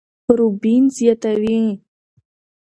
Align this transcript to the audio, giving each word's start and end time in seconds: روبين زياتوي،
روبين 0.37 0.83
زياتوي، 0.95 1.59